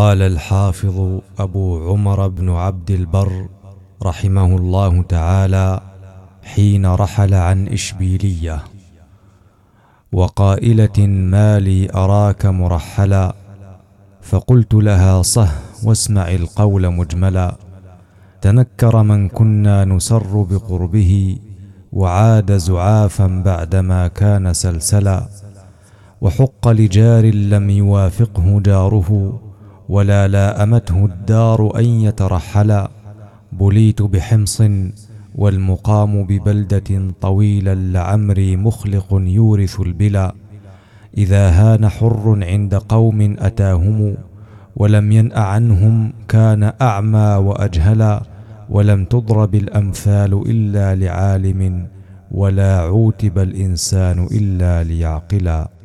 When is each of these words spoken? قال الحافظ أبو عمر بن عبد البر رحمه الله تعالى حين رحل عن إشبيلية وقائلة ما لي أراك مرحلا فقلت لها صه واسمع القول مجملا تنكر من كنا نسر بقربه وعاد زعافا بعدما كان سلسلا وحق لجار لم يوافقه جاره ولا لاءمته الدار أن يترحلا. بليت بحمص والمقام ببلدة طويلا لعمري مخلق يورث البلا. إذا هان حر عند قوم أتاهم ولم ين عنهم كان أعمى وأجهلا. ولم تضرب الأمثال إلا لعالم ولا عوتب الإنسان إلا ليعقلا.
قال 0.00 0.22
الحافظ 0.22 1.20
أبو 1.38 1.90
عمر 1.90 2.28
بن 2.28 2.50
عبد 2.50 2.90
البر 2.90 3.48
رحمه 4.02 4.56
الله 4.56 5.02
تعالى 5.02 5.80
حين 6.42 6.86
رحل 6.86 7.34
عن 7.34 7.68
إشبيلية 7.68 8.64
وقائلة 10.12 11.06
ما 11.06 11.60
لي 11.60 11.92
أراك 11.94 12.46
مرحلا 12.46 13.34
فقلت 14.22 14.74
لها 14.74 15.22
صه 15.22 15.48
واسمع 15.84 16.28
القول 16.30 16.90
مجملا 16.90 17.56
تنكر 18.40 19.02
من 19.02 19.28
كنا 19.28 19.84
نسر 19.84 20.42
بقربه 20.42 21.38
وعاد 21.92 22.56
زعافا 22.56 23.42
بعدما 23.44 24.08
كان 24.08 24.52
سلسلا 24.52 25.28
وحق 26.20 26.68
لجار 26.68 27.24
لم 27.34 27.70
يوافقه 27.70 28.60
جاره 28.60 29.40
ولا 29.90 30.28
لاءمته 30.28 31.04
الدار 31.04 31.78
أن 31.78 31.84
يترحلا. 31.84 32.90
بليت 33.52 34.02
بحمص 34.02 34.62
والمقام 35.34 36.12
ببلدة 36.24 36.90
طويلا 37.20 37.74
لعمري 37.74 38.56
مخلق 38.56 39.08
يورث 39.10 39.80
البلا. 39.80 40.34
إذا 41.18 41.44
هان 41.50 41.88
حر 41.88 42.38
عند 42.42 42.74
قوم 42.74 43.36
أتاهم 43.38 44.14
ولم 44.76 45.12
ين 45.12 45.32
عنهم 45.32 46.12
كان 46.28 46.72
أعمى 46.82 47.30
وأجهلا. 47.46 48.22
ولم 48.70 49.04
تضرب 49.04 49.54
الأمثال 49.54 50.32
إلا 50.46 50.94
لعالم 50.94 51.86
ولا 52.30 52.80
عوتب 52.80 53.38
الإنسان 53.38 54.28
إلا 54.30 54.84
ليعقلا. 54.84 55.79